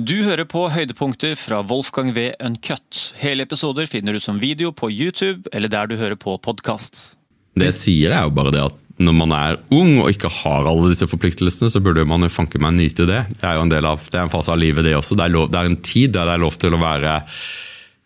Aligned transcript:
Du 0.00 0.22
hører 0.24 0.46
på 0.48 0.62
høydepunkter 0.72 1.34
fra 1.36 1.58
Wolfgang 1.66 2.14
V. 2.16 2.30
Uncut. 2.40 3.00
Hele 3.20 3.44
episoder 3.44 3.88
finner 3.90 4.14
du 4.16 4.20
som 4.22 4.38
video 4.40 4.70
på 4.72 4.88
YouTube 4.88 5.50
eller 5.52 5.68
der 5.68 5.90
du 5.90 5.96
hører 6.00 6.16
på 6.16 6.38
podkast. 6.40 7.18
Det 7.58 7.66
jeg 7.68 7.76
sier, 7.76 8.14
er 8.14 8.24
jo 8.24 8.32
bare 8.32 8.52
det 8.54 8.62
at 8.64 8.78
når 9.02 9.16
man 9.18 9.34
er 9.36 9.58
ung 9.76 9.98
og 10.00 10.08
ikke 10.08 10.30
har 10.32 10.68
alle 10.70 10.92
disse 10.92 11.08
forpliktelsene, 11.10 11.68
så 11.68 11.82
burde 11.84 12.06
man 12.08 12.24
jo 12.24 12.32
fanke 12.32 12.60
meg 12.62 12.78
nyte 12.78 13.04
det. 13.10 13.26
Det 13.34 13.44
er 13.44 13.58
jo 13.58 13.66
en 13.66 13.74
del 13.74 13.88
av, 13.90 14.06
det 14.06 14.16
er 14.16 14.24
en 14.24 14.32
fase 14.32 14.54
av 14.54 14.60
livet, 14.62 14.86
det 14.86 14.96
også. 14.96 15.18
Det 15.20 15.26
er, 15.26 15.34
lov, 15.36 15.50
det 15.52 15.60
er 15.60 15.68
en 15.68 15.80
tid 15.84 16.14
der 16.16 16.30
det 16.30 16.36
er 16.38 16.44
lov 16.46 16.56
til 16.62 16.76
å 16.76 16.80
være, 16.80 17.16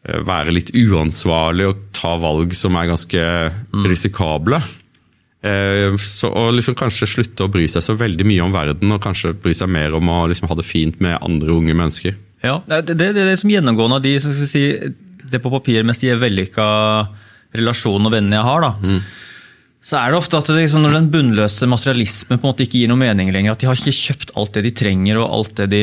eh, 0.08 0.22
være 0.32 0.56
litt 0.56 0.74
uansvarlig 0.74 1.68
og 1.70 1.84
ta 1.94 2.16
valg 2.24 2.56
som 2.58 2.80
er 2.80 2.90
ganske 2.90 3.28
risikable. 3.86 4.58
Eh, 4.58 4.83
så, 6.00 6.30
og 6.30 6.54
liksom 6.56 6.76
kanskje 6.78 7.08
slutte 7.10 7.44
å 7.44 7.50
bry 7.52 7.66
seg 7.68 7.84
så 7.84 7.96
veldig 8.00 8.24
mye 8.24 8.44
om 8.46 8.54
verden, 8.54 8.94
og 8.94 9.02
kanskje 9.04 9.34
bry 9.36 9.52
seg 9.56 9.68
mer 9.68 9.96
om 9.96 10.08
å 10.08 10.22
liksom 10.30 10.48
ha 10.48 10.56
det 10.56 10.64
fint 10.64 11.02
med 11.04 11.18
andre 11.20 11.52
unge 11.52 11.74
mennesker. 11.76 12.16
Ja, 12.44 12.62
Det 12.66 12.78
er 12.80 12.96
det, 12.96 13.10
det 13.16 13.38
som 13.40 13.52
gjennomgående 13.52 14.00
av 14.00 14.04
de 14.04 14.14
som 14.20 14.32
skal 14.32 14.48
si, 14.48 14.64
det 15.24 15.40
på 15.44 15.52
papir 15.52 15.84
mest 15.84 16.04
de 16.04 16.16
vellykka 16.16 16.64
relasjonene 17.54 18.10
og 18.10 18.16
vennene 18.16 18.40
jeg 18.40 18.48
har. 18.48 18.66
da, 18.66 18.98
så 19.84 19.98
er 20.00 20.12
det 20.12 20.18
ofte 20.18 20.40
at 20.40 20.48
det, 20.48 20.62
liksom, 20.62 20.84
når 20.84 20.96
den 20.96 21.10
bunnløse 21.12 21.68
materialismen 21.68 22.38
på 22.40 22.46
en 22.46 22.52
måte 22.54 22.64
ikke 22.64 22.80
gir 22.80 22.88
noe 22.88 23.00
mening 23.00 23.32
lenger, 23.34 23.52
at 23.52 23.60
de 23.60 23.68
har 23.68 23.76
ikke 23.76 23.92
kjøpt 23.92 24.32
alt 24.40 24.56
det 24.56 24.64
de 24.64 24.72
trenger, 24.80 25.20
og 25.20 25.32
alt 25.38 25.56
det 25.60 25.70
de 25.74 25.82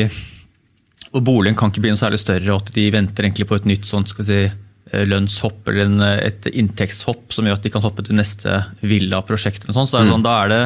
og 1.12 1.20
boligen 1.26 1.56
kan 1.58 1.70
ikke 1.70 1.82
bli 1.84 1.92
noe 1.92 2.00
særlig 2.00 2.22
større, 2.22 2.54
og 2.54 2.62
at 2.62 2.72
de 2.74 2.86
venter 2.94 3.26
egentlig 3.26 3.46
på 3.50 3.58
et 3.58 3.66
nytt 3.68 3.84
sånt, 3.84 4.08
skal 4.08 4.26
si, 4.26 4.38
eh, 4.48 4.54
lønnshopp 4.92 5.68
eller 5.68 5.84
en, 5.86 6.00
et 6.02 6.46
inntektshopp 6.52 7.32
som 7.32 7.46
gjør 7.48 7.58
at 7.58 7.62
de 7.64 7.70
kan 7.72 7.82
hoppe 7.84 8.04
til 8.04 8.14
neste 8.18 8.64
villaprosjekt. 8.82 9.64
eller. 9.64 9.86
Så 9.86 9.98
er 9.98 10.04
det 10.04 10.12
sånn, 10.12 10.22
Da 10.26 10.34
er 10.44 10.48
det 10.52 10.62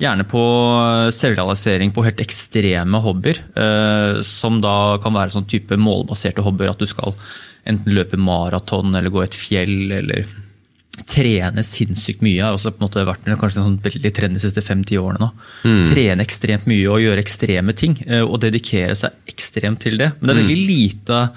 gjerne 0.00 0.24
på 0.26 0.42
selvrealisering 1.12 1.92
på 1.92 2.04
helt 2.06 2.20
ekstreme 2.24 3.00
hobbyer. 3.04 3.38
Eh, 3.54 4.20
som 4.26 4.60
da 4.64 4.98
kan 5.02 5.12
være 5.16 5.34
sånn 5.34 5.46
type 5.50 5.76
målbaserte 5.76 6.42
hobbyer. 6.42 6.70
At 6.74 6.78
du 6.82 6.86
skal 6.90 7.14
enten 7.68 7.92
løpe 7.94 8.16
maraton 8.18 8.94
eller 8.96 9.10
gå 9.12 9.22
et 9.22 9.36
fjell 9.36 9.92
eller 9.92 10.26
trene 11.06 11.62
sinnssykt 11.64 12.20
mye. 12.24 12.42
har 12.42 12.52
også 12.56 12.72
på 12.74 12.80
en 12.82 12.88
måte 12.88 13.04
vært 13.06 13.24
kanskje 13.40 13.60
en 13.62 13.68
sånn 13.70 13.78
veldig 13.84 14.12
trend 14.14 14.36
de 14.36 14.42
siste 14.42 14.62
fem-ti 14.64 14.98
årene. 15.00 15.20
nå. 15.20 15.30
Trene 15.92 16.24
ekstremt 16.26 16.66
mye 16.70 16.88
og 16.90 17.00
gjøre 17.00 17.22
ekstreme 17.22 17.74
ting. 17.76 17.96
eh, 18.06 18.20
Og 18.20 18.40
dedikere 18.40 18.94
seg 18.96 19.12
ekstremt 19.28 19.80
til 19.80 19.96
det. 19.98 20.12
Men 20.20 20.28
det 20.28 20.36
er 20.36 20.42
veldig 20.48 20.66
lite 20.66 21.30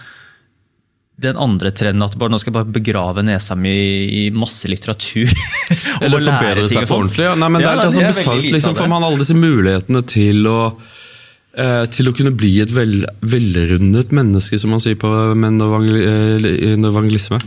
den 1.21 1.37
andre 1.37 1.69
trenden 1.75 2.03
at 2.05 2.15
bare, 2.17 2.33
nå 2.33 2.39
skal 2.41 2.49
jeg 2.49 2.57
bare 2.57 2.73
begrave 2.73 3.23
nesa 3.25 3.55
mi 3.59 3.73
i 4.09 4.23
masse 4.33 4.69
litteratur. 4.69 5.29
Eller 6.03 6.23
forbedre 6.25 6.65
seg 6.71 6.87
for 6.89 7.03
ordentlig. 7.03 7.27
Ja. 7.27 7.35
Nei, 7.37 7.51
men 7.53 7.63
Ja, 7.63 7.75
det 7.75 7.75
er, 7.75 7.77
da, 7.77 7.83
det 7.83 7.85
er 7.85 7.91
det 7.91 7.95
sånn 7.95 8.07
er 8.07 8.17
besagt, 8.17 8.55
liksom, 8.57 8.77
for 8.79 8.91
man 8.91 9.05
har 9.05 9.13
alle 9.13 9.21
disse 9.21 9.37
mulighetene 9.37 10.03
til 10.09 10.49
å 10.49 10.57
eh, 10.73 11.85
til 11.93 12.09
å 12.09 12.15
kunne 12.17 12.33
bli 12.37 12.55
et 12.63 12.73
vel, 12.73 13.03
velrundet 13.21 14.11
menneske, 14.15 14.57
som 14.59 14.73
man 14.73 14.81
sier 14.83 14.97
på 14.99 15.11
menn 15.37 15.61
og 15.63 15.85
eh, 15.93 16.73
evangelisme. 16.73 17.39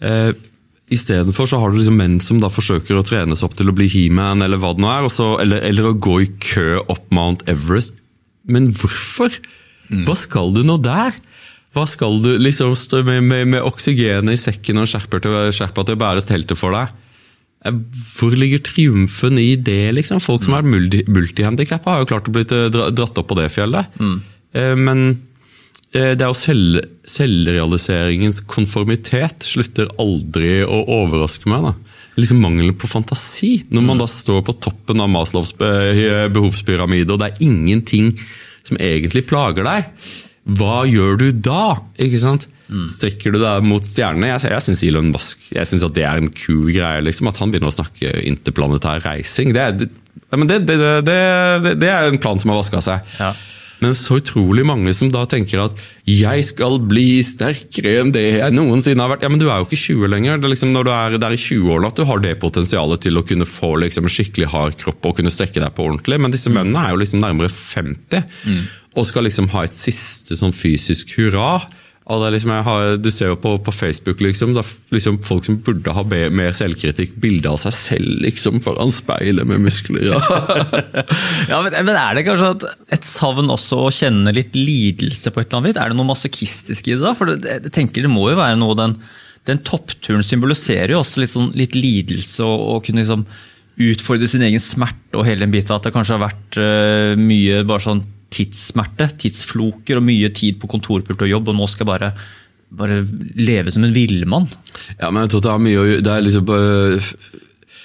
Eh, 0.00 0.32
Istedenfor 0.94 1.48
så 1.48 1.58
har 1.60 1.72
du 1.72 1.78
liksom 1.78 1.96
menn 1.96 2.18
som 2.20 2.40
da 2.42 2.50
forsøker 2.52 2.98
å 2.98 3.04
trene 3.06 3.36
seg 3.38 3.48
opp 3.48 3.54
til 3.56 3.70
å 3.70 3.76
bli 3.76 3.86
he-man, 3.88 4.44
eller 4.44 4.60
hva 4.60 4.74
det 4.76 4.84
nå 4.84 4.90
er, 4.92 5.06
så, 5.12 5.30
eller, 5.40 5.62
eller 5.64 5.88
å 5.88 5.94
gå 5.96 6.18
i 6.20 6.26
kø 6.44 6.82
opp 6.92 7.06
Mount 7.14 7.44
Everest. 7.48 7.96
Men 8.44 8.68
hvorfor? 8.76 9.32
Mm. 9.88 10.02
Hva 10.04 10.16
skal 10.18 10.52
du 10.52 10.60
nå 10.68 10.76
der? 10.84 11.16
Hva 11.74 11.84
skal 11.90 12.20
du 12.22 12.32
liksom 12.38 12.74
stå 12.78 13.00
med, 13.06 13.22
med, 13.26 13.48
med 13.56 13.64
oksygenet 13.66 14.36
i 14.36 14.40
sekken 14.40 14.78
og 14.78 14.86
skjerper 14.90 15.22
til, 15.24 15.34
skjerper 15.56 15.88
til 15.88 15.96
å 15.96 16.02
bære 16.04 16.22
teltet 16.28 16.60
for 16.60 16.70
deg? 16.76 16.92
Eh, 17.66 17.78
Hvor 18.14 18.36
ligger 18.38 18.62
triumfen 18.62 19.38
i 19.42 19.56
det? 19.56 19.92
liksom? 19.98 20.20
Folk 20.22 20.44
som 20.46 20.54
er 20.58 20.62
multi, 20.68 21.02
multihandikappa, 21.10 21.96
har 21.96 22.04
jo 22.04 22.10
klart 22.12 22.30
å 22.30 22.34
bli 22.36 22.44
eh, 22.46 22.68
dratt 22.94 23.18
opp 23.18 23.30
på 23.32 23.38
det 23.40 23.48
fjellet. 23.54 23.90
Mm. 23.98 24.18
Men 24.86 25.00
eh, 25.90 26.12
det 26.14 26.22
er 26.22 26.28
jo 26.30 26.38
selv, 26.38 26.84
selvrealiseringens 27.10 28.42
konformitet 28.50 29.42
slutter 29.46 29.90
aldri 30.00 30.60
å 30.62 30.78
overraske 31.00 31.50
meg. 31.50 31.66
da. 31.66 31.74
Liksom 32.20 32.38
Mangelen 32.44 32.76
på 32.78 32.86
fantasi. 32.90 33.64
Når 33.74 33.82
man 33.88 33.98
da 33.98 34.06
står 34.10 34.44
på 34.46 34.54
toppen 34.62 35.02
av 35.02 35.10
Maslows 35.10 35.50
be- 35.58 36.28
behovspyramide, 36.30 37.10
og 37.10 37.18
det 37.24 37.32
er 37.32 37.42
ingenting 37.48 38.12
som 38.64 38.78
egentlig 38.80 39.24
plager 39.28 39.66
deg, 39.66 39.90
hva 40.44 40.82
gjør 40.84 41.16
du 41.22 41.28
da? 41.32 41.78
Ikke 42.04 42.20
sant? 42.20 42.48
Strekker 42.90 43.34
du 43.34 43.38
deg 43.40 43.64
mot 43.64 43.84
stjernene? 43.84 44.32
Jeg, 44.32 44.50
jeg 44.50 44.64
syns 44.66 44.82
Elon 44.88 45.10
Musk 45.12 45.50
jeg 45.54 45.68
synes 45.68 45.84
at 45.86 45.94
det 45.96 46.04
er 46.08 46.20
en 46.20 46.30
kul 46.32 46.70
greie. 46.72 47.02
liksom, 47.04 47.28
At 47.30 47.40
han 47.40 47.52
begynner 47.52 47.70
å 47.70 47.76
snakke 47.76 48.12
interplanetær 48.28 49.04
reising. 49.04 49.52
Det 49.56 49.62
er, 49.62 49.76
det, 49.78 49.88
ja, 50.24 50.38
men 50.40 50.48
det, 50.50 50.62
det, 50.68 50.78
det, 50.80 51.18
det, 51.64 51.74
det 51.80 51.90
er 51.92 52.08
en 52.08 52.20
plan 52.20 52.40
som 52.40 52.52
har 52.52 52.60
vaska 52.60 52.80
seg. 52.84 53.16
Ja. 53.20 53.32
Men 53.84 53.96
så 53.98 54.16
utrolig 54.16 54.64
mange 54.64 54.94
som 54.96 55.10
da 55.12 55.26
tenker 55.28 55.60
at 55.60 55.76
'jeg 56.08 56.44
skal 56.44 56.78
bli 56.80 57.20
sterkere 57.20 58.00
enn 58.00 58.12
det 58.12 58.40
jeg 58.40 58.52
noensinne 58.52 59.00
har 59.04 59.12
vært'. 59.12 59.22
Ja, 59.22 59.28
Men 59.28 59.38
du 59.38 59.48
er 59.50 59.60
jo 59.60 59.66
ikke 59.68 59.84
20 59.84 60.08
lenger. 60.08 60.40
Det 60.40 60.44
er 60.44 60.54
liksom 60.54 60.72
når 60.72 60.84
du 60.84 60.90
er 60.90 61.18
der 61.18 61.32
i 61.36 61.36
20-årene 61.36 61.86
at 61.86 61.96
du 61.96 62.04
har 62.04 62.18
det 62.20 62.40
potensialet 62.40 63.00
til 63.00 63.18
å 63.18 63.26
kunne 63.26 63.44
få 63.44 63.76
liksom 63.80 64.08
skikkelig 64.08 64.48
hard 64.48 64.78
kropp 64.78 65.04
og 65.04 65.16
kunne 65.16 65.30
strekke 65.30 65.60
deg 65.60 65.74
på 65.74 65.84
ordentlig. 65.84 66.18
Men 66.18 66.32
disse 66.32 66.48
mennene 66.48 66.80
er 66.80 66.90
jo 66.92 67.02
liksom 67.02 67.20
nærmere 67.20 67.50
50 67.52 68.24
og 68.96 69.06
skal 69.06 69.24
liksom 69.24 69.48
ha 69.50 69.64
et 69.64 69.74
siste 69.74 70.36
sånn 70.36 70.54
fysisk 70.54 71.16
hurra. 71.18 71.66
Liksom, 72.04 72.50
har, 72.66 72.96
du 73.00 73.08
ser 73.08 73.30
jo 73.30 73.36
på, 73.40 73.54
på 73.64 73.72
Facebook 73.72 74.20
liksom, 74.20 74.52
liksom 74.92 75.22
folk 75.24 75.46
som 75.46 75.56
burde 75.64 75.92
ha 75.96 76.02
mer 76.04 76.52
selvkritikk. 76.52 77.14
Bilde 77.16 77.48
av 77.48 77.56
seg 77.62 77.72
selv 77.72 78.20
liksom 78.26 78.60
foran 78.60 78.92
speilet 78.92 79.48
med 79.48 79.64
muskler. 79.64 80.10
Ja. 80.12 80.20
Ja, 81.48 81.60
men, 81.64 81.74
men 81.86 81.96
er 81.96 82.16
det 82.16 82.24
kanskje 82.26 82.50
at 82.54 82.64
et 82.96 83.06
savn 83.06 83.50
også 83.52 83.78
å 83.84 83.92
kjenne 83.92 84.32
litt 84.36 84.56
lidelse 84.56 85.32
på 85.32 85.40
et 85.40 85.48
eller 85.48 85.60
annet 85.60 85.70
vis? 85.72 85.80
Er 85.80 85.92
det 85.92 85.98
noe 85.98 86.08
masochistisk 86.08 86.88
i 86.88 86.94
det 86.94 87.04
da? 87.04 87.12
For 87.16 87.30
det, 87.30 87.56
jeg 87.64 87.72
tenker 87.74 88.04
det 88.04 88.12
må 88.12 88.28
jo 88.30 88.38
være 88.38 88.58
noe 88.60 88.76
den, 88.78 88.96
den 89.48 89.60
toppturen 89.64 90.24
symboliserer 90.24 90.94
jo 90.94 91.02
også 91.02 91.22
litt, 91.22 91.32
sånn, 91.32 91.52
litt 91.56 91.76
lidelse 91.76 92.44
og 92.44 92.84
kunne 92.86 93.04
liksom 93.04 93.26
utfordre 93.74 94.28
sin 94.30 94.44
egen 94.46 94.62
smerte 94.62 95.18
og 95.18 95.26
hele 95.28 95.44
den 95.44 95.54
biten. 95.54 95.74
At 95.76 95.86
det 95.88 95.94
kanskje 95.94 96.18
har 96.18 96.26
vært 96.26 96.60
uh, 96.60 97.20
mye 97.20 97.64
bare 97.68 97.86
sånn 97.88 98.04
tidssmerte, 98.32 99.08
tidsfloker 99.20 100.00
og 100.00 100.06
mye 100.06 100.30
tid 100.34 100.58
på 100.60 100.70
kontorpult 100.70 101.24
og 101.24 101.30
jobb, 101.30 101.52
og 101.52 101.58
nå 101.58 101.68
skal 101.70 101.84
jeg 101.84 101.92
bare, 101.92 102.10
bare 102.74 103.00
leve 103.38 103.74
som 103.74 103.86
en 103.86 103.94
villmann. 103.94 104.48
Ja, 104.98 105.10
men 105.10 105.24
jeg 105.24 105.34
tror 105.34 105.44
det 105.44 105.54
har 105.54 105.64
mye 105.64 105.80
å 105.80 105.88
gjøre 105.88 106.06
det 106.06 106.14
er 106.14 106.26
liksom, 106.28 106.54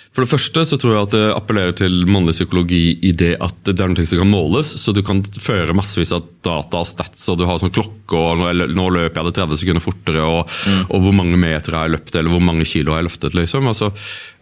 For 0.09 0.25
det 0.25 0.31
første 0.31 0.63
så 0.65 0.77
tror 0.81 0.95
jeg 0.95 1.05
at 1.05 1.11
det 1.13 1.25
appellerer 1.35 1.75
til 1.77 1.93
mannlig 2.09 2.33
psykologi 2.33 2.95
i 3.05 3.11
det 3.13 3.35
at 3.45 3.59
det 3.67 3.75
er 3.77 3.91
noe 3.91 4.05
som 4.09 4.23
kan 4.23 4.31
måles. 4.31 4.71
Så 4.81 4.89
du 4.95 5.03
kan 5.05 5.21
føre 5.21 5.75
massevis 5.77 6.11
av 6.15 6.23
data 6.43 6.81
og 6.81 6.87
stats, 6.89 7.27
og 7.29 7.37
du 7.37 7.43
har 7.45 7.59
sånn 7.61 7.73
klokke 7.75 8.17
og 8.17 8.39
nå, 8.39 8.47
eller, 8.49 8.71
nå 8.73 8.87
løper 8.95 9.21
jeg 9.21 9.29
det 9.29 9.35
30 9.37 9.59
sekunder 9.61 9.85
fortere, 9.85 10.23
og, 10.25 10.55
og 10.89 11.03
hvor 11.03 11.13
mange 11.13 11.37
meter 11.37 11.77
har 11.77 11.85
jeg 11.85 11.93
løpt, 11.93 12.17
eller 12.17 12.33
hvor 12.33 12.41
mange 12.41 12.65
kilo 12.67 12.95
har 12.95 13.03
jeg 13.03 13.09
løftet. 13.11 13.37
liksom. 13.37 13.69
Altså, 13.69 13.91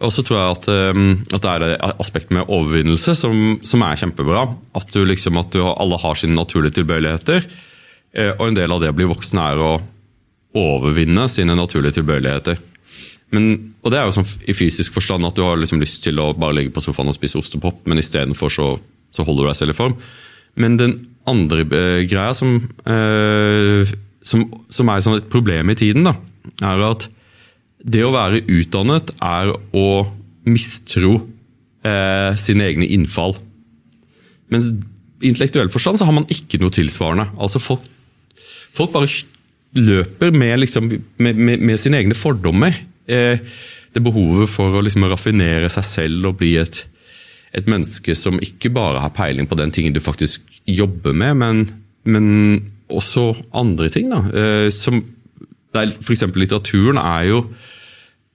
og 0.00 0.14
så 0.14 0.24
tror 0.24 0.38
jeg 0.38 0.56
at, 0.56 0.70
øhm, 0.72 1.10
at 1.28 1.44
det 1.44 1.52
er 1.52 1.64
det 1.66 1.92
aspektet 2.00 2.32
med 2.38 2.48
overvinnelse 2.48 3.14
som, 3.20 3.44
som 3.60 3.84
er 3.84 4.00
kjempebra. 4.00 4.46
At, 4.80 4.88
du 4.94 5.04
liksom, 5.04 5.36
at 5.42 5.52
du, 5.52 5.60
alle 5.68 6.00
har 6.00 6.16
sine 6.16 6.38
naturlige 6.38 6.80
tilbøyeligheter, 6.80 7.44
eh, 8.16 8.32
og 8.38 8.48
en 8.48 8.58
del 8.58 8.72
av 8.72 8.80
det 8.80 8.94
å 8.94 8.96
bli 8.96 9.12
voksen 9.12 9.44
er 9.44 9.60
å 9.60 9.76
overvinne 10.56 11.28
sine 11.28 11.54
naturlige 11.60 12.00
tilbøyeligheter. 12.00 12.56
Men, 13.34 13.74
og 13.84 13.92
det 13.92 13.98
er 14.00 14.08
jo 14.08 14.14
sånn 14.16 14.48
i 14.48 14.56
fysisk 14.56 14.94
forstand 14.96 15.26
at 15.28 15.36
du 15.36 15.42
har 15.44 15.58
liksom 15.60 15.82
lyst 15.82 16.00
til 16.06 16.20
å 16.22 16.30
bare 16.32 16.56
ligge 16.56 16.72
på 16.72 16.82
sofaen 16.84 17.10
og 17.10 17.16
spise 17.16 17.40
ostepop, 17.40 17.82
men 17.88 18.00
istedenfor 18.00 18.52
så, 18.52 18.68
så 19.12 19.26
holder 19.26 19.44
du 19.44 19.50
deg 19.50 19.58
selv 19.58 19.74
i 19.74 19.78
form. 19.78 19.96
Men 20.58 20.78
den 20.80 20.94
andre 21.28 21.64
eh, 21.66 22.02
greia 22.08 22.32
som, 22.36 22.56
eh, 22.88 23.92
som, 24.24 24.46
som 24.72 24.92
er 24.92 25.04
sånn 25.04 25.18
et 25.20 25.30
problem 25.32 25.72
i 25.72 25.78
tiden, 25.78 26.08
da, 26.08 26.16
er 26.64 26.86
at 26.88 27.08
det 27.84 28.02
å 28.04 28.14
være 28.14 28.42
utdannet 28.48 29.12
er 29.22 29.52
å 29.52 29.88
mistro 30.48 31.18
eh, 31.86 32.32
sine 32.40 32.66
egne 32.66 32.88
innfall. 32.96 33.36
Mens 34.52 34.72
i 34.72 35.30
intellektuell 35.30 35.70
forstand 35.72 36.00
så 36.00 36.08
har 36.08 36.16
man 36.16 36.28
ikke 36.32 36.60
noe 36.62 36.72
tilsvarende. 36.74 37.28
Altså 37.42 37.60
folk, 37.62 37.84
folk 38.74 38.94
bare 38.94 39.10
løper 39.76 40.32
med, 40.32 40.56
liksom, 40.64 40.88
med, 41.20 41.36
med, 41.36 41.60
med 41.60 41.80
sine 41.80 42.00
egne 42.00 42.16
fordommer. 42.16 42.76
Det 43.08 44.02
behovet 44.04 44.50
for 44.52 44.76
å 44.76 44.82
liksom 44.84 45.06
raffinere 45.08 45.70
seg 45.72 45.86
selv 45.86 46.28
og 46.28 46.40
bli 46.42 46.52
et, 46.60 46.82
et 47.56 47.68
menneske 47.70 48.12
som 48.18 48.36
ikke 48.44 48.70
bare 48.74 49.00
har 49.00 49.14
peiling 49.16 49.48
på 49.48 49.56
den 49.58 49.72
tingen 49.74 49.96
du 49.96 50.02
faktisk 50.04 50.44
jobber 50.68 51.16
med, 51.16 51.38
men, 51.40 51.62
men 52.04 52.26
også 52.88 53.32
andre 53.56 53.88
ting. 53.92 54.12
Da. 54.12 54.22
Eh, 54.32 54.68
som, 54.74 55.00
for 55.72 56.14
eksempel 56.14 56.44
litteraturen 56.44 57.00
er 57.00 57.28
jo, 57.30 57.42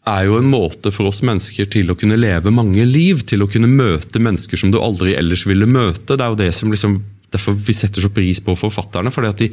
er 0.10 0.26
jo 0.28 0.38
en 0.40 0.50
måte 0.52 0.92
for 0.92 1.10
oss 1.10 1.22
mennesker 1.26 1.70
til 1.72 1.92
å 1.92 1.98
kunne 2.00 2.20
leve 2.20 2.52
mange 2.54 2.86
liv, 2.88 3.24
til 3.30 3.46
å 3.46 3.50
kunne 3.52 3.72
møte 3.72 4.22
mennesker 4.22 4.60
som 4.60 4.74
du 4.74 4.82
aldri 4.82 5.16
ellers 5.18 5.46
ville 5.48 5.70
møte. 5.70 6.18
Det 6.18 6.26
er 6.26 6.34
jo 6.34 6.42
det 6.42 6.52
som 6.58 6.74
liksom, 6.74 6.98
derfor 7.34 7.56
vi 7.56 7.78
setter 7.78 8.04
så 8.04 8.12
pris 8.14 8.42
på 8.44 8.58
forfatterne, 8.60 9.14
fordi 9.14 9.32
at 9.32 9.46
de, 9.46 9.50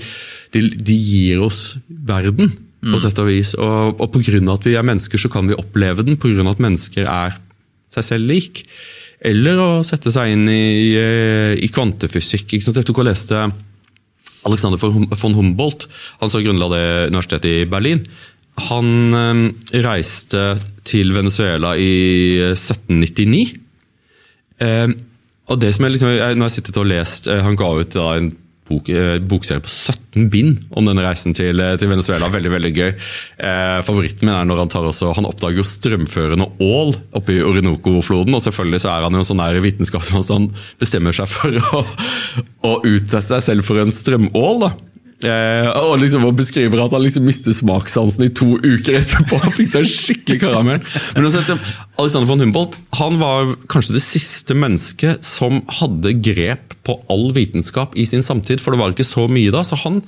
de, 0.56 0.66
de 0.90 0.98
gir 0.98 1.44
oss 1.46 1.78
verden. 1.88 2.50
På 2.80 3.00
sett 3.02 3.18
og 3.20 3.28
vis. 3.28 3.52
Og, 3.60 4.00
og 4.00 4.12
pga. 4.14 4.40
at 4.54 4.66
vi 4.66 4.76
er 4.78 4.86
mennesker, 4.86 5.20
så 5.20 5.28
kan 5.32 5.48
vi 5.48 5.58
oppleve 5.58 6.04
den 6.06 6.16
pga. 6.16 6.48
at 6.50 6.62
mennesker 6.62 7.04
er 7.04 7.36
seg 7.90 8.06
selv 8.06 8.30
lik. 8.30 8.64
Eller 9.20 9.58
å 9.60 9.70
sette 9.84 10.12
seg 10.12 10.32
inn 10.32 10.48
i, 10.48 10.96
eh, 10.96 11.54
i 11.60 11.68
kvantefysikk. 11.68 12.56
Jeg 12.56 12.86
tok 12.86 13.02
og 13.02 13.10
leste 13.10 13.50
Alexander 14.48 14.80
von 14.80 15.34
Humboldt, 15.36 15.86
han 16.20 16.30
som 16.32 16.42
grunnla 16.42 16.70
det 16.72 16.86
universitetet 17.12 17.44
i 17.50 17.68
Berlin, 17.68 18.06
han 18.70 19.14
eh, 19.14 19.82
reiste 19.84 20.44
til 20.88 21.12
Venezuela 21.12 21.74
i 21.76 22.40
1799. 22.54 23.44
Eh, 24.60 24.88
og 25.50 25.60
det 25.60 25.74
som 25.74 25.84
jeg 25.84 25.92
liksom, 25.96 26.10
Når 26.38 26.46
jeg 26.46 26.52
sittet 26.52 26.76
og 26.78 26.84
lest 26.86 27.24
Han 27.26 27.56
ga 27.58 27.70
ut 27.80 27.94
en 27.96 28.26
bok, 28.70 28.88
eh, 28.88 29.18
bokserie 29.18 29.62
på 29.64 29.70
17 29.70 30.28
bind 30.30 30.60
om 30.70 30.86
denne 30.86 31.04
reisen 31.04 31.34
til, 31.36 31.60
eh, 31.60 31.76
til 31.76 31.90
Venezuela. 31.90 32.30
Veldig 32.30 32.52
veldig 32.54 32.72
gøy. 32.74 32.90
Eh, 33.38 33.78
favoritten 33.86 34.28
min 34.28 34.34
er 34.36 34.46
når 34.48 34.62
han 34.64 34.72
tar 34.72 34.86
også, 34.86 35.14
han 35.16 35.28
oppdager 35.28 35.66
strømførende 35.66 36.48
ål 36.60 36.94
oppe 37.12 37.36
i 37.36 37.42
Orinoco-floden. 37.42 38.34
og 38.34 38.44
Selvfølgelig 38.44 38.82
så 38.84 38.92
er 38.94 39.02
han 39.06 39.12
jo 39.12 39.24
en 39.24 39.30
sånn 39.30 39.42
der 39.42 39.60
vitenskapsmann 39.60 40.28
han 40.30 40.50
bestemmer 40.78 41.16
seg 41.16 41.28
for 41.28 41.50
å, 41.76 41.84
å 42.64 42.72
utsette 42.84 43.26
seg 43.26 43.42
selv 43.42 43.66
for 43.66 43.82
en 43.82 43.94
strømål. 43.94 44.60
da. 44.60 44.72
Eh, 45.20 45.66
og 45.76 45.98
liksom 46.00 46.24
og 46.24 46.38
beskriver 46.38 46.80
at 46.80 46.94
han 46.96 47.02
liksom 47.04 47.26
mistet 47.28 47.58
smakssansen 47.58 48.24
i 48.24 48.30
to 48.32 48.54
uker 48.56 48.96
etterpå. 49.02 49.36
Han 49.44 49.52
fikk 49.52 49.74
seg 49.74 49.88
skikkelig 49.88 50.40
karamell. 50.40 50.80
Men 51.16 51.28
også, 51.28 51.58
Alexander 52.00 52.28
von 52.30 52.40
Humboldt 52.40 52.78
han 52.96 53.18
var 53.20 53.52
kanskje 53.72 53.98
det 53.98 54.04
siste 54.04 54.56
mennesket 54.56 55.24
som 55.26 55.60
hadde 55.80 56.14
grep 56.24 56.74
på 56.86 56.96
all 57.12 57.30
vitenskap 57.36 57.96
i 58.00 58.06
sin 58.08 58.24
samtid, 58.24 58.62
for 58.62 58.72
det 58.72 58.80
var 58.80 58.94
ikke 58.94 59.06
så 59.06 59.26
mye 59.30 59.52
da. 59.52 59.64
så 59.66 59.78
han 59.84 60.00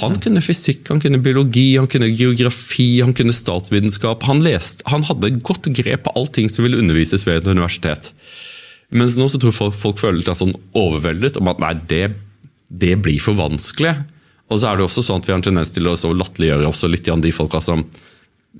han 0.00 0.16
kunne 0.18 0.42
fysikk, 0.42 0.88
han 0.90 0.98
kunne 0.98 1.20
biologi, 1.22 1.76
han 1.78 1.86
kunne 1.90 2.08
geografi, 2.18 2.98
han 3.04 3.12
kunne 3.14 3.34
statsvitenskap. 3.34 4.24
Han, 4.26 4.40
han 4.90 5.06
hadde 5.06 5.36
godt 5.46 5.68
grep 5.70 6.02
på 6.06 6.14
allting 6.18 6.50
som 6.50 6.66
ville 6.66 6.80
undervises 6.82 7.22
ved 7.28 7.42
et 7.42 7.50
universitet. 7.52 8.10
Mens 8.90 9.14
nå 9.18 9.28
så 9.30 9.38
tror 9.38 9.54
folk, 9.54 9.76
folk 9.78 10.00
føler 10.02 10.26
seg 10.26 10.40
sånn 10.40 10.56
overveldet 10.74 11.38
om 11.38 11.52
at 11.52 11.62
nei, 11.62 11.76
det, 11.90 12.08
det 12.68 12.96
blir 13.06 13.22
for 13.22 13.38
vanskelig. 13.38 13.94
Og 14.52 14.60
så 14.60 14.68
er 14.68 14.78
det 14.78 14.86
også 14.86 15.04
sånn 15.04 15.22
at 15.22 15.28
vi 15.28 15.32
har 15.32 15.40
en 15.40 15.46
tendens 15.46 15.72
til 15.74 15.88
å 15.88 15.94
latterliggjøre 15.94 16.68
også 16.68 16.90
litt 16.92 17.08
de 17.08 17.32
folka 17.34 17.62
som 17.64 17.86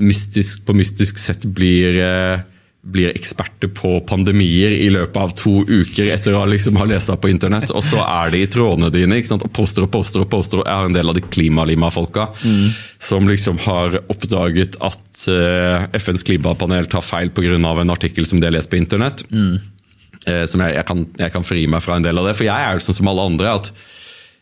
mystisk, 0.01 0.65
på 0.67 0.75
mystisk 0.75 1.19
sett 1.21 1.45
blir, 1.45 1.99
eh, 2.01 2.41
blir, 2.85 3.13
eksperter 3.15 3.71
på 3.73 4.01
pandemier 4.09 4.73
i 4.75 4.89
løpet 4.91 5.17
av 5.17 5.35
to 5.39 5.63
uker 5.63 6.11
etter 6.13 6.35
å 6.35 6.45
liksom 6.49 6.77
ha 6.77 6.87
lest 6.89 7.09
det 7.09 7.17
på 7.21 7.31
internett. 7.31 7.71
Og 7.71 7.85
så 7.85 8.01
er 8.03 8.33
de 8.33 8.43
i 8.43 8.51
trådene 8.51 8.91
dine 8.93 9.21
og 9.37 9.47
poster 9.53 9.87
og 9.87 9.93
poster 9.95 10.25
og 10.25 10.31
poster. 10.31 10.65
Jeg 10.65 10.81
har 10.81 10.89
en 10.89 10.97
del 10.97 11.09
av 11.09 11.15
de 11.15 11.23
klimalima-folka 11.23 12.29
mm. 12.43 12.67
som 12.99 13.29
liksom 13.29 13.59
har 13.65 14.01
oppdaget 14.09 14.77
at 14.83 15.25
uh, 15.29 15.87
FNs 15.97 16.27
klimapanel 16.27 16.87
tar 16.87 17.01
feil 17.05 17.31
pga. 17.31 17.55
en 17.57 17.91
artikkel 17.91 18.27
som 18.27 18.41
de 18.41 18.47
har 18.47 18.53
lest 18.53 18.71
på 18.71 18.77
internett. 18.77 19.25
Mm. 19.31 19.61
Uh, 20.27 20.45
som 20.47 20.61
jeg, 20.61 20.75
jeg, 20.75 20.85
kan, 20.85 21.07
jeg 21.19 21.33
kan 21.33 21.45
fri 21.45 21.67
meg 21.67 21.83
fra 21.83 21.97
en 21.97 22.03
del 22.05 22.19
av 22.19 22.27
det. 22.27 22.37
For 22.37 22.45
jeg 22.45 22.57
er 22.57 22.75
jo 22.75 22.85
sånn 22.85 23.01
som 23.01 23.09
alle 23.09 23.31
andre. 23.31 23.55
at 23.55 23.73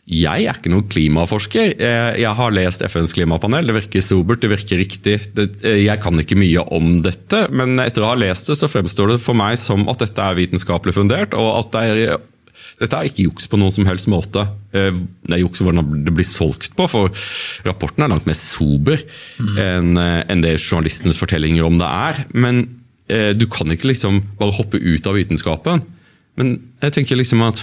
jeg 0.03 0.43
er 0.43 0.57
ikke 0.57 0.71
noen 0.73 0.89
klimaforsker. 0.91 1.77
Eh, 1.79 2.09
jeg 2.19 2.35
har 2.35 2.51
lest 2.51 2.83
FNs 2.83 3.13
klimapanel, 3.15 3.69
det 3.69 3.75
virker 3.77 4.03
sobert, 4.03 4.41
det 4.43 4.51
virker 4.51 4.81
riktig. 4.81 5.15
Eh, 5.39 5.79
jeg 5.85 5.95
kan 6.03 6.19
ikke 6.19 6.35
mye 6.35 6.65
om 6.75 6.97
dette, 7.05 7.45
men 7.55 7.79
etter 7.79 8.03
å 8.03 8.09
ha 8.11 8.17
lest 8.19 8.51
det, 8.51 8.57
så 8.59 8.67
fremstår 8.67 9.13
det 9.13 9.21
for 9.23 9.37
meg 9.39 9.55
som 9.61 9.87
at 9.91 10.03
dette 10.03 10.25
er 10.25 10.35
vitenskapelig 10.35 10.97
fundert, 10.97 11.37
og 11.39 11.47
at 11.61 11.71
det 11.71 11.83
er, 11.87 12.17
dette 12.81 12.99
er 12.99 13.07
ikke 13.07 13.29
juks 13.29 13.47
på 13.47 13.59
noen 13.61 13.71
som 13.71 13.87
helst 13.87 14.09
måte. 14.11 14.43
Eh, 14.75 14.91
det 14.91 15.37
er 15.37 15.43
juks 15.45 15.63
hvordan 15.63 16.03
det 16.03 16.15
blir 16.17 16.27
solgt 16.27 16.75
på, 16.75 16.87
for 16.91 17.23
rapporten 17.63 18.03
er 18.03 18.11
langt 18.11 18.27
mer 18.27 18.35
sober 18.39 18.99
mm. 19.39 19.55
enn 20.27 20.43
det 20.43 20.57
journalistens 20.57 21.21
fortellinger 21.21 21.63
om 21.63 21.79
det 21.79 21.87
er. 21.87 22.25
Men 22.35 22.65
du 23.13 23.43
kan 23.51 23.69
ikke 23.69 23.89
liksom 23.89 24.21
bare 24.39 24.55
hoppe 24.55 24.79
ut 24.79 25.07
av 25.07 25.17
vitenskapen. 25.19 25.81
Men 26.39 26.53
jeg 26.81 26.95
tenker 26.95 27.19
liksom 27.19 27.43
at 27.45 27.59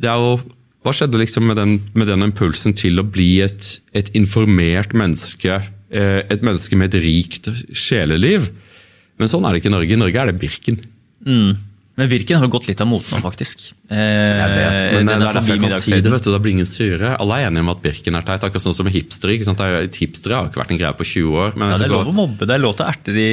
det 0.00 0.08
er 0.10 0.18
jo 0.18 0.38
hva 0.84 0.92
skjedde 0.92 1.16
liksom 1.16 1.46
med 1.48 1.56
den, 1.56 1.78
med 1.96 2.10
den 2.12 2.26
impulsen 2.26 2.76
til 2.76 3.00
å 3.00 3.06
bli 3.08 3.38
et, 3.40 3.68
et 3.96 4.10
informert 4.18 4.92
menneske? 4.92 5.62
Eh, 5.88 6.20
et 6.28 6.44
menneske 6.44 6.76
med 6.76 6.92
et 6.92 7.00
rikt 7.06 7.48
sjeleliv? 7.72 8.50
Men 9.16 9.30
sånn 9.30 9.46
er 9.46 9.54
det 9.54 9.62
ikke 9.62 9.70
i 9.70 9.74
Norge. 9.78 9.94
I 9.94 10.00
Norge 10.02 10.20
er 10.20 10.28
det 10.28 10.40
Birken. 10.42 10.76
Mm. 11.24 11.54
Men 11.94 12.08
Virken 12.10 12.40
har 12.42 12.50
gått 12.50 12.66
litt 12.66 12.80
av 12.82 12.88
moten 12.90 13.14
nå, 13.14 13.20
faktisk. 13.22 13.68
Eh, 13.86 13.98
jeg 14.40 14.50
vet, 14.50 14.84
men 14.96 15.06
det 15.06 15.14
er 15.14 15.36
derfor 15.36 15.52
jeg 15.52 15.60
kan 15.62 15.74
si 15.78 15.98
det. 16.02 16.10
vet 16.10 16.24
du, 16.26 16.30
Da 16.34 16.40
blir 16.42 16.56
ingen 16.56 16.66
sure. 16.66 17.12
Alle 17.22 17.36
er 17.38 17.50
enige 17.50 17.62
om 17.62 17.70
at 17.70 17.84
Birken 17.84 18.18
er 18.18 18.26
teit. 18.26 18.46
Akkurat 18.48 18.64
sånn 18.64 18.74
som 18.74 18.90
hipstere. 18.90 19.36
ikke 19.36 19.46
sant? 19.46 19.62
Hipstere 19.94 20.40
har 20.40 20.50
ikke 20.50 20.62
vært 20.64 20.74
en 20.74 20.80
greie 20.80 20.98
på 20.98 21.06
20 21.06 21.38
år. 21.44 21.54
ja, 21.54 21.78
Det 21.78 21.86
er 21.86 21.94
lov 21.94 22.10
å 22.10 22.16
mobbe, 22.16 22.48
det 22.50 22.56
er 22.56 22.64
lov 22.64 22.74
til 22.74 22.86
å 22.86 22.90
erte 22.90 23.14
de 23.14 23.28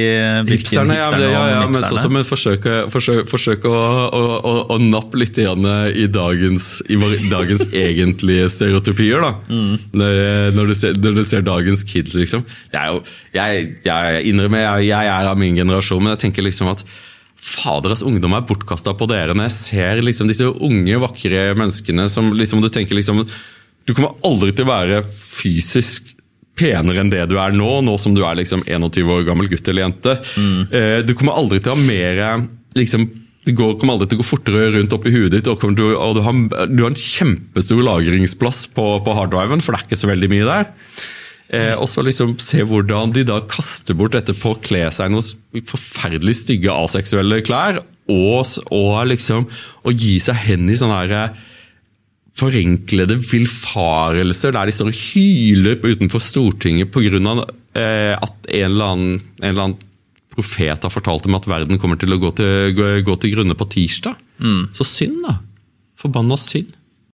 Birken-hipsterne. 0.46 1.00
Ja, 1.00 1.10
ja, 1.18 1.44
ja, 1.56 1.66
men 1.66 1.82
sånn 1.88 2.02
som 2.06 2.22
en 2.22 2.28
forsøke, 2.28 2.78
forsøke, 2.94 3.26
forsøke 3.34 3.74
å, 3.74 3.84
å, 4.06 4.24
å, 4.38 4.56
å, 4.76 4.80
nappe 4.82 5.18
litt 5.18 5.42
igjen 5.42 5.66
i 5.98 6.06
dagens, 6.06 6.72
i 6.86 7.02
dagens 7.34 7.66
egentlige 7.86 8.46
stereotypier. 8.54 9.26
da. 9.26 9.34
Mm. 9.50 9.74
Når, 10.54 10.70
du 10.70 10.78
ser, 10.78 10.98
når, 11.02 11.18
du 11.18 11.24
ser, 11.26 11.42
dagens 11.50 11.82
kids, 11.82 12.14
liksom. 12.14 12.46
Det 12.70 12.78
er 12.78 12.94
jo, 12.94 13.02
jeg, 13.34 13.70
jeg 13.90 14.28
innrømmer, 14.30 14.68
jeg, 14.68 14.92
jeg 14.94 15.16
er 15.18 15.32
av 15.34 15.40
min 15.40 15.58
generasjon, 15.58 16.04
men 16.04 16.14
jeg 16.14 16.28
tenker 16.28 16.46
liksom 16.46 16.70
at 16.70 16.86
Fader, 17.42 17.90
altså, 17.90 18.06
ungdom 18.06 18.36
er 18.36 18.44
bortkasta 18.46 18.94
på 18.94 19.08
dere. 19.10 19.34
Når 19.34 19.48
jeg 19.48 19.56
ser 19.56 20.02
liksom 20.06 20.28
disse 20.30 20.46
unge, 20.46 20.98
vakre 21.02 21.48
menneskene 21.58 22.06
som 22.12 22.30
liksom, 22.38 22.62
du 22.62 22.70
tenker 22.70 22.94
liksom 22.98 23.24
Du 23.82 23.94
kommer 23.96 24.14
aldri 24.22 24.52
til 24.54 24.68
å 24.68 24.70
være 24.70 25.00
fysisk 25.10 26.12
penere 26.58 27.00
enn 27.02 27.10
det 27.10 27.24
du 27.30 27.38
er 27.40 27.54
nå, 27.56 27.80
nå 27.82 27.96
som 27.98 28.14
du 28.14 28.20
er 28.26 28.36
liksom 28.38 28.62
21 28.68 29.10
år 29.10 29.24
gammel 29.26 29.48
gutt 29.50 29.68
eller 29.68 29.86
jente. 29.86 30.14
Mm. 30.36 30.60
Eh, 30.70 30.98
du 31.02 31.16
kommer 31.18 31.38
aldri 31.40 31.58
til 31.58 31.72
å 31.72 31.76
ha 31.78 31.86
mer 31.88 32.46
liksom, 32.78 33.08
Det 33.42 33.56
går, 33.58 33.74
kommer 33.80 33.96
aldri 33.96 34.12
til 34.12 34.20
å 34.20 34.22
gå 34.22 34.28
fortere 34.28 34.68
rundt 34.76 34.92
oppi 34.94 35.10
huet 35.10 35.32
ditt, 35.34 35.48
og, 35.50 35.64
du, 35.74 35.82
og 35.96 36.14
du, 36.14 36.20
har, 36.22 36.36
du, 36.70 36.84
har, 36.84 36.92
en 36.92 37.00
kjempestor 37.00 37.82
lagringsplass 37.82 38.68
på, 38.76 38.84
på 39.02 39.16
harddriven, 39.18 39.64
for 39.64 39.74
det 39.74 39.80
er 39.80 39.88
ikke 39.88 39.98
så 40.04 40.12
veldig 40.12 40.30
mye 40.30 40.46
der. 40.46 40.70
Eh, 41.52 41.74
og 41.76 41.84
så 41.90 42.00
liksom 42.04 42.38
se 42.40 42.62
hvordan 42.64 43.12
de 43.12 43.26
da 43.28 43.42
kaster 43.44 43.96
bort 43.98 44.14
dette 44.16 44.32
på 44.38 44.54
å 44.54 44.60
kle 44.64 44.86
seg 44.94 45.10
i 45.10 45.12
noen 45.12 45.64
forferdelig 45.68 46.38
stygge 46.38 46.72
aseksuelle 46.72 47.42
klær, 47.44 47.82
og, 48.12 48.54
og 48.72 48.94
liksom 49.10 49.44
å 49.84 49.92
gi 49.92 50.16
seg 50.22 50.40
hen 50.46 50.70
i 50.72 50.78
sånne 50.80 51.00
her 51.02 51.14
eh, 51.18 51.40
forenklede 52.40 53.18
villfarelser 53.20 54.54
der 54.56 54.68
de 54.68 54.74
står 54.74 54.90
og 54.90 55.00
hyler 55.12 55.82
utenfor 55.84 56.22
Stortinget 56.24 56.92
pga. 56.94 57.36
Eh, 57.76 58.16
at 58.16 58.48
en 58.48 58.68
eller, 58.70 58.94
annen, 58.94 59.18
en 59.42 59.50
eller, 59.52 59.64
annen, 59.68 59.88
profet 60.32 60.80
har 60.80 60.92
fortalt 60.92 61.26
dem 61.26 61.36
at 61.36 61.44
verden 61.44 61.76
kommer 61.76 61.98
til 62.00 62.14
å 62.14 62.20
gå 62.20 62.30
til, 62.38 62.72
gå, 62.72 62.86
gå 63.04 63.16
til 63.20 63.34
grunne 63.34 63.56
på 63.58 63.68
tirsdag. 63.74 64.16
Mm. 64.40 64.70
Så 64.72 64.86
synd, 64.88 65.18
da. 65.26 65.36
Forbanna 66.00 66.38
synd. 66.40 66.72